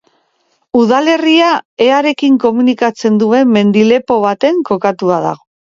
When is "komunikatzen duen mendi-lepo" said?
2.45-4.21